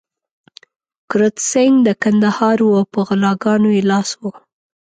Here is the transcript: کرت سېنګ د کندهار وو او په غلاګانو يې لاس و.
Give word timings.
کرت 1.11 1.35
سېنګ 1.49 1.75
د 1.87 1.89
کندهار 2.03 2.57
وو 2.63 2.77
او 2.79 2.85
په 2.93 2.99
غلاګانو 3.07 3.69
يې 3.75 3.81
لاس 3.91 4.09
و. 4.19 4.23